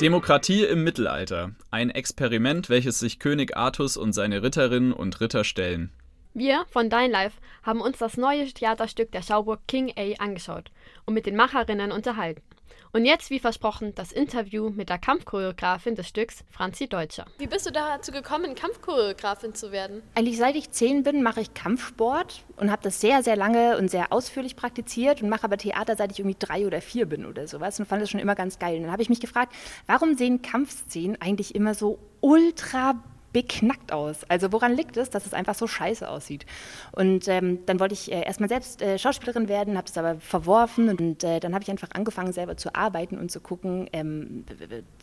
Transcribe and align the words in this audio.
Demokratie 0.00 0.62
im 0.62 0.84
Mittelalter. 0.84 1.56
Ein 1.72 1.90
Experiment, 1.90 2.70
welches 2.70 3.00
sich 3.00 3.18
König 3.18 3.56
Artus 3.56 3.96
und 3.96 4.12
seine 4.12 4.44
Ritterinnen 4.44 4.92
und 4.92 5.20
Ritter 5.20 5.42
stellen. 5.42 5.90
Wir 6.34 6.66
von 6.70 6.88
Dein 6.88 7.10
Life 7.10 7.40
haben 7.64 7.80
uns 7.80 7.98
das 7.98 8.16
neue 8.16 8.46
Theaterstück 8.46 9.10
der 9.10 9.22
Schauburg 9.22 9.58
King 9.66 9.92
A 9.96 10.22
angeschaut 10.22 10.70
und 11.04 11.14
mit 11.14 11.26
den 11.26 11.34
Macherinnen 11.34 11.90
unterhalten. 11.90 12.42
Und 12.92 13.04
jetzt, 13.04 13.30
wie 13.30 13.38
versprochen, 13.38 13.94
das 13.94 14.12
Interview 14.12 14.70
mit 14.70 14.88
der 14.88 14.98
Kampfchoreografin 14.98 15.94
des 15.94 16.08
Stücks, 16.08 16.44
Franzi 16.50 16.88
Deutscher. 16.88 17.26
Wie 17.38 17.46
bist 17.46 17.66
du 17.66 17.70
dazu 17.70 18.12
gekommen, 18.12 18.54
Kampfchoreografin 18.54 19.54
zu 19.54 19.72
werden? 19.72 20.02
Eigentlich 20.14 20.38
seit 20.38 20.56
ich 20.56 20.70
zehn 20.70 21.02
bin, 21.02 21.22
mache 21.22 21.40
ich 21.40 21.54
Kampfsport 21.54 22.44
und 22.56 22.70
habe 22.70 22.82
das 22.82 23.00
sehr, 23.00 23.22
sehr 23.22 23.36
lange 23.36 23.76
und 23.78 23.90
sehr 23.90 24.12
ausführlich 24.12 24.56
praktiziert 24.56 25.22
und 25.22 25.28
mache 25.28 25.44
aber 25.44 25.58
Theater, 25.58 25.96
seit 25.96 26.12
ich 26.12 26.18
irgendwie 26.18 26.36
drei 26.38 26.66
oder 26.66 26.80
vier 26.80 27.06
bin 27.06 27.26
oder 27.26 27.46
sowas 27.46 27.78
und 27.78 27.86
fand 27.86 28.02
das 28.02 28.10
schon 28.10 28.20
immer 28.20 28.34
ganz 28.34 28.58
geil. 28.58 28.76
Und 28.76 28.82
dann 28.84 28.92
habe 28.92 29.02
ich 29.02 29.08
mich 29.08 29.20
gefragt, 29.20 29.52
warum 29.86 30.16
sehen 30.16 30.42
Kampfszenen 30.42 31.20
eigentlich 31.20 31.54
immer 31.54 31.74
so 31.74 31.98
ultra 32.20 32.94
beknackt 33.32 33.92
aus. 33.92 34.24
Also 34.28 34.52
woran 34.52 34.74
liegt 34.74 34.96
es, 34.96 35.10
dass 35.10 35.26
es 35.26 35.34
einfach 35.34 35.54
so 35.54 35.66
scheiße 35.66 36.08
aussieht? 36.08 36.46
Und 36.92 37.28
ähm, 37.28 37.64
dann 37.66 37.80
wollte 37.80 37.94
ich 37.94 38.10
äh, 38.10 38.22
erstmal 38.22 38.48
selbst 38.48 38.82
äh, 38.82 38.98
Schauspielerin 38.98 39.48
werden, 39.48 39.76
habe 39.76 39.88
es 39.88 39.96
aber 39.98 40.16
verworfen 40.20 40.88
und 40.88 41.24
äh, 41.24 41.40
dann 41.40 41.54
habe 41.54 41.62
ich 41.62 41.70
einfach 41.70 41.90
angefangen, 41.92 42.32
selber 42.32 42.56
zu 42.56 42.74
arbeiten 42.74 43.18
und 43.18 43.30
zu 43.30 43.40
gucken, 43.40 43.88
ähm, 43.92 44.44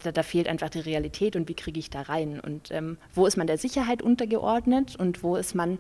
da, 0.04 0.12
da, 0.12 0.24
fehlt 0.24 0.48
einfach 0.48 0.70
die 0.70 0.80
Realität 0.80 1.36
und 1.36 1.48
wie 1.50 1.54
kriege 1.54 1.80
ich 1.80 1.90
da 1.90 2.02
rein? 2.02 2.40
Und 2.40 2.72
ähm, 2.72 2.98
wo 3.14 3.26
ist 3.26 3.38
man 3.38 3.48
der 3.48 3.58
Sicherheit 3.58 4.02
untergeordnet 4.02 4.96
und 4.96 5.24
wo 5.24 5.36
ist 5.36 5.56
man 5.56 5.78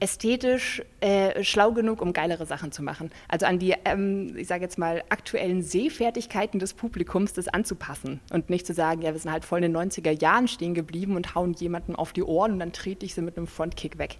ästhetisch 0.00 0.82
äh, 1.00 1.44
schlau 1.44 1.72
genug, 1.72 2.00
um 2.00 2.12
geilere 2.12 2.46
Sachen 2.46 2.72
zu 2.72 2.82
machen. 2.82 3.10
Also 3.28 3.46
an 3.46 3.58
die, 3.58 3.74
ähm, 3.84 4.34
ich 4.36 4.48
sage 4.48 4.62
jetzt 4.62 4.78
mal, 4.78 5.04
aktuellen 5.10 5.62
Sehfertigkeiten 5.62 6.58
des 6.58 6.74
Publikums 6.74 7.32
das 7.34 7.48
anzupassen 7.48 8.20
und 8.32 8.50
nicht 8.50 8.66
zu 8.66 8.74
sagen, 8.74 9.02
ja, 9.02 9.12
wir 9.12 9.20
sind 9.20 9.30
halt 9.30 9.44
voll 9.44 9.62
in 9.62 9.72
den 9.72 9.90
90er 9.90 10.18
Jahren 10.20 10.48
stehen 10.48 10.74
geblieben 10.74 11.16
und 11.16 11.34
hauen 11.34 11.52
jemanden 11.54 11.94
auf 11.94 12.12
die 12.12 12.22
Ohren 12.22 12.52
und 12.52 12.58
dann 12.60 12.72
trete 12.72 13.04
ich 13.04 13.14
sie 13.14 13.22
mit 13.22 13.36
einem 13.36 13.46
Frontkick 13.46 13.98
weg. 13.98 14.16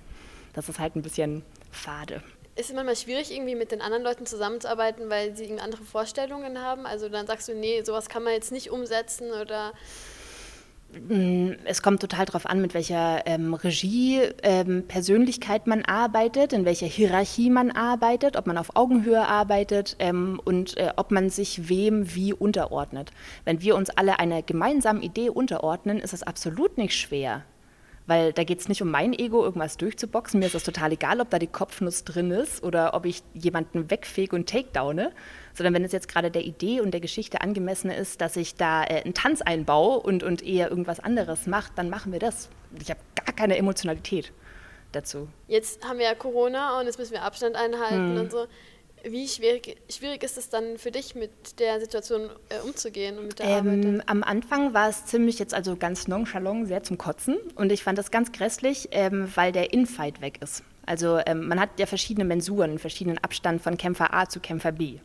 Das 0.52 0.68
ist 0.68 0.78
halt 0.78 0.96
ein 0.96 1.02
bisschen 1.02 1.42
fade. 1.70 2.22
Ist 2.56 2.68
es 2.68 2.74
manchmal 2.74 2.96
schwierig, 2.96 3.32
irgendwie 3.32 3.54
mit 3.54 3.72
den 3.72 3.80
anderen 3.80 4.02
Leuten 4.02 4.26
zusammenzuarbeiten, 4.26 5.08
weil 5.08 5.34
sie 5.34 5.58
andere 5.60 5.82
Vorstellungen 5.82 6.60
haben? 6.60 6.84
Also 6.84 7.08
dann 7.08 7.26
sagst 7.26 7.48
du, 7.48 7.54
nee, 7.54 7.82
sowas 7.82 8.08
kann 8.08 8.22
man 8.22 8.34
jetzt 8.34 8.52
nicht 8.52 8.70
umsetzen 8.70 9.30
oder 9.30 9.72
es 11.64 11.82
kommt 11.82 12.00
total 12.00 12.26
darauf 12.26 12.46
an, 12.46 12.60
mit 12.60 12.74
welcher 12.74 13.26
ähm, 13.26 13.54
Regie, 13.54 14.20
ähm, 14.42 14.84
man 15.66 15.84
arbeitet, 15.84 16.52
in 16.52 16.64
welcher 16.64 16.86
Hierarchie 16.86 17.50
man 17.50 17.70
arbeitet, 17.70 18.36
ob 18.36 18.46
man 18.46 18.58
auf 18.58 18.74
Augenhöhe 18.74 19.26
arbeitet 19.26 19.96
ähm, 20.00 20.40
und 20.44 20.76
äh, 20.76 20.90
ob 20.96 21.10
man 21.12 21.30
sich 21.30 21.68
wem 21.68 22.14
wie 22.14 22.32
unterordnet. 22.32 23.10
Wenn 23.44 23.62
wir 23.62 23.76
uns 23.76 23.90
alle 23.90 24.18
einer 24.18 24.42
gemeinsamen 24.42 25.02
Idee 25.02 25.30
unterordnen, 25.30 26.00
ist 26.00 26.12
es 26.12 26.22
absolut 26.22 26.76
nicht 26.76 26.94
schwer, 26.94 27.44
weil 28.10 28.32
da 28.32 28.42
geht 28.42 28.58
es 28.58 28.68
nicht 28.68 28.82
um 28.82 28.90
mein 28.90 29.12
Ego, 29.12 29.44
irgendwas 29.44 29.76
durchzuboxen. 29.76 30.40
Mir 30.40 30.46
ist 30.46 30.56
es 30.56 30.64
total 30.64 30.90
egal, 30.90 31.20
ob 31.20 31.30
da 31.30 31.38
die 31.38 31.46
Kopfnuss 31.46 32.02
drin 32.02 32.32
ist 32.32 32.60
oder 32.64 32.92
ob 32.94 33.06
ich 33.06 33.22
jemanden 33.34 33.88
wegfege 33.88 34.34
und 34.34 34.48
takedowne. 34.48 35.12
Sondern 35.54 35.74
wenn 35.74 35.84
es 35.84 35.92
jetzt 35.92 36.08
gerade 36.08 36.28
der 36.28 36.42
Idee 36.42 36.80
und 36.80 36.90
der 36.90 37.00
Geschichte 37.00 37.40
angemessen 37.40 37.88
ist, 37.88 38.20
dass 38.20 38.34
ich 38.34 38.56
da 38.56 38.82
äh, 38.82 39.02
einen 39.04 39.14
Tanz 39.14 39.42
einbaue 39.42 40.00
und, 40.00 40.24
und 40.24 40.44
eher 40.44 40.70
irgendwas 40.70 40.98
anderes 40.98 41.46
mache, 41.46 41.70
dann 41.76 41.88
machen 41.88 42.10
wir 42.10 42.18
das. 42.18 42.48
Ich 42.80 42.90
habe 42.90 42.98
gar 43.14 43.32
keine 43.32 43.56
Emotionalität 43.56 44.32
dazu. 44.90 45.28
Jetzt 45.46 45.88
haben 45.88 46.00
wir 46.00 46.06
ja 46.06 46.16
Corona 46.16 46.80
und 46.80 46.86
jetzt 46.86 46.98
müssen 46.98 47.12
wir 47.12 47.22
Abstand 47.22 47.54
einhalten 47.54 48.16
hm. 48.16 48.20
und 48.22 48.32
so. 48.32 48.48
Wie 49.04 49.26
schwierig, 49.28 49.76
schwierig 49.90 50.22
ist 50.22 50.36
es 50.36 50.48
dann 50.48 50.78
für 50.78 50.90
dich, 50.90 51.14
mit 51.14 51.58
der 51.58 51.80
Situation 51.80 52.30
äh, 52.48 52.60
umzugehen 52.64 53.18
und 53.18 53.26
mit 53.26 53.38
der 53.38 53.46
ähm, 53.46 53.68
Arbeit? 53.68 54.08
Am 54.08 54.22
Anfang 54.22 54.74
war 54.74 54.88
es 54.88 55.06
ziemlich 55.06 55.38
jetzt 55.38 55.54
also 55.54 55.76
ganz 55.76 56.08
nonchalant, 56.08 56.68
sehr 56.68 56.82
zum 56.82 56.98
Kotzen. 56.98 57.36
Und 57.54 57.72
ich 57.72 57.82
fand 57.82 57.98
das 57.98 58.10
ganz 58.10 58.32
grässlich, 58.32 58.88
ähm, 58.92 59.30
weil 59.34 59.52
der 59.52 59.72
Infight 59.72 60.20
weg 60.20 60.38
ist. 60.42 60.62
Also 60.86 61.20
ähm, 61.24 61.46
man 61.46 61.60
hat 61.60 61.78
ja 61.78 61.86
verschiedene 61.86 62.24
Mensuren, 62.24 62.78
verschiedenen 62.78 63.18
Abstand 63.18 63.62
von 63.62 63.76
Kämpfer 63.76 64.12
A 64.12 64.28
zu 64.28 64.40
Kämpfer 64.40 64.72
B. 64.72 64.98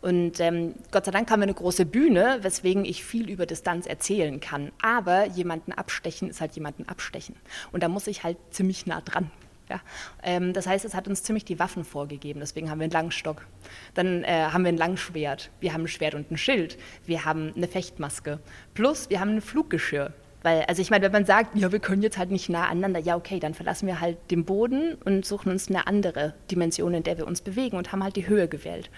Und 0.00 0.40
ähm, 0.40 0.74
Gott 0.90 1.04
sei 1.04 1.12
Dank 1.12 1.30
haben 1.30 1.40
wir 1.40 1.44
eine 1.44 1.54
große 1.54 1.86
Bühne, 1.86 2.38
weswegen 2.42 2.84
ich 2.84 3.04
viel 3.04 3.30
über 3.30 3.46
Distanz 3.46 3.86
erzählen 3.86 4.40
kann. 4.40 4.72
Aber 4.82 5.26
jemanden 5.26 5.72
abstechen 5.72 6.28
ist 6.30 6.40
halt 6.40 6.52
jemanden 6.52 6.88
abstechen. 6.88 7.36
Und 7.70 7.82
da 7.82 7.88
muss 7.88 8.08
ich 8.08 8.24
halt 8.24 8.36
ziemlich 8.50 8.86
nah 8.86 9.00
dran. 9.00 9.30
Ja? 9.68 9.80
Ähm, 10.22 10.52
das 10.52 10.66
heißt, 10.66 10.84
es 10.84 10.94
hat 10.94 11.08
uns 11.08 11.22
ziemlich 11.22 11.44
die 11.44 11.58
Waffen 11.58 11.84
vorgegeben. 11.84 12.40
Deswegen 12.40 12.70
haben 12.70 12.78
wir 12.78 12.84
einen 12.84 12.92
langen 12.92 13.10
Stock. 13.10 13.46
Dann 13.94 14.24
äh, 14.24 14.48
haben 14.52 14.64
wir 14.64 14.72
ein 14.72 14.76
Langschwert. 14.76 15.50
Wir 15.60 15.72
haben 15.72 15.82
ein 15.82 15.88
Schwert 15.88 16.14
und 16.14 16.30
ein 16.30 16.36
Schild. 16.36 16.78
Wir 17.06 17.24
haben 17.24 17.52
eine 17.56 17.68
Fechtmaske. 17.68 18.38
Plus, 18.74 19.10
wir 19.10 19.20
haben 19.20 19.36
ein 19.36 19.40
Fluggeschirr. 19.40 20.12
Weil, 20.42 20.62
also 20.62 20.80
ich 20.80 20.90
meine, 20.90 21.04
wenn 21.04 21.12
man 21.12 21.24
sagt, 21.24 21.56
ja, 21.56 21.72
wir 21.72 21.80
können 21.80 22.02
jetzt 22.02 22.16
halt 22.16 22.30
nicht 22.30 22.48
nah 22.48 22.66
aneinander, 22.68 23.00
ja, 23.00 23.16
okay, 23.16 23.40
dann 23.40 23.54
verlassen 23.54 23.86
wir 23.86 24.00
halt 24.00 24.18
den 24.30 24.44
Boden 24.44 24.94
und 25.04 25.26
suchen 25.26 25.50
uns 25.50 25.68
eine 25.68 25.86
andere 25.86 26.34
Dimension, 26.50 26.94
in 26.94 27.02
der 27.02 27.18
wir 27.18 27.26
uns 27.26 27.40
bewegen 27.40 27.76
und 27.76 27.90
haben 27.90 28.04
halt 28.04 28.16
die 28.16 28.28
Höhe 28.28 28.46
gewählt. 28.46 28.88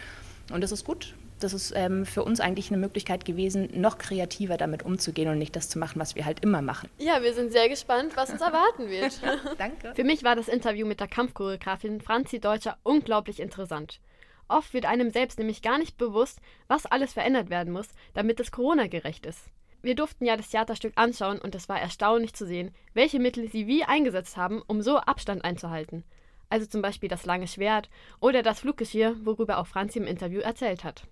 Und 0.53 0.63
das 0.63 0.71
ist 0.71 0.85
gut, 0.85 1.15
das 1.41 1.53
ist 1.53 1.73
ähm, 1.75 2.07
für 2.07 2.23
uns 2.23 2.41
eigentlich 2.41 2.71
eine 2.71 2.79
Möglichkeit 2.79 3.25
gewesen, 3.25 3.69
noch 3.81 3.99
kreativer 3.99 4.57
damit 4.57 4.85
umzugehen 4.85 5.29
und 5.29 5.39
nicht 5.39 5.57
das 5.57 5.69
zu 5.69 5.79
machen, 5.79 6.01
was 6.01 6.15
wir 6.15 6.25
halt 6.25 6.43
immer 6.43 6.63
machen. 6.63 6.89
Ja, 6.99 7.23
wir 7.23 7.35
sind 7.35 7.53
sehr 7.53 7.69
gespannt, 7.69 8.17
was 8.17 8.31
uns 8.31 8.41
erwarten 8.41 8.89
wird. 8.89 9.21
Danke. 9.59 9.95
Für 9.95 10.05
mich 10.05 10.23
war 10.23 10.37
das 10.37 10.49
Interview 10.49 10.87
mit 10.87 11.01
der 11.01 11.09
Kampfchoreografin 11.09 12.01
Franzi 12.01 12.41
Deutscher 12.41 12.79
unglaublich 12.83 13.41
interessant. 13.41 14.01
Oft 14.49 14.75
wird 14.75 14.87
einem 14.87 15.11
selbst 15.11 15.39
nämlich 15.39 15.63
gar 15.63 15.79
nicht 15.79 15.97
bewusst, 15.97 16.41
was 16.67 16.87
alles 16.87 17.13
verändert 17.13 17.51
werden 17.51 17.73
muss, 17.73 17.89
damit 18.15 18.41
es 18.41 18.51
Corona-gerecht 18.51 19.25
ist. 19.25 19.49
Wir 19.83 19.95
durften 19.95 20.27
ja 20.27 20.37
das 20.37 20.51
Theaterstück 20.51 20.93
anschauen 20.97 21.39
und 21.39 21.55
es 21.55 21.69
war 21.69 21.81
erstaunlich 21.81 22.35
zu 22.35 22.47
sehen, 22.47 22.75
welche 22.93 23.19
Mittel 23.19 23.49
sie 23.49 23.67
wie 23.67 23.85
eingesetzt 23.85 24.37
haben, 24.37 24.61
um 24.67 24.83
so 24.83 24.99
Abstand 24.99 25.45
einzuhalten. 25.45 26.05
Also 26.51 26.67
zum 26.67 26.83
Beispiel 26.83 27.09
das 27.09 27.25
lange 27.25 27.47
Schwert 27.47 27.89
oder 28.19 28.43
das 28.43 28.61
Fluggeschirr, 28.61 29.17
worüber 29.25 29.59
auch 29.59 29.69
Franzi 29.69 30.01
im 30.01 30.07
Interview 30.07 30.41
erzählt 30.41 30.85
hat. 30.85 31.05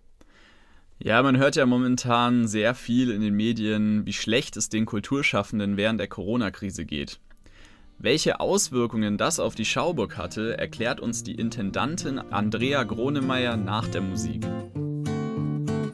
Ja, 1.00 1.22
man 1.22 1.36
hört 1.36 1.54
ja 1.54 1.64
momentan 1.64 2.48
sehr 2.48 2.74
viel 2.74 3.12
in 3.12 3.20
den 3.20 3.34
Medien, 3.34 4.04
wie 4.04 4.12
schlecht 4.12 4.56
es 4.56 4.68
den 4.68 4.84
Kulturschaffenden 4.84 5.76
während 5.76 6.00
der 6.00 6.08
Corona-Krise 6.08 6.84
geht. 6.84 7.20
Welche 8.00 8.40
Auswirkungen 8.40 9.16
das 9.16 9.38
auf 9.38 9.54
die 9.54 9.64
Schauburg 9.64 10.16
hatte, 10.16 10.58
erklärt 10.58 10.98
uns 10.98 11.22
die 11.22 11.36
Intendantin 11.36 12.18
Andrea 12.18 12.82
Gronemeyer 12.82 13.56
nach 13.56 13.86
der 13.86 14.00
Musik. 14.00 14.44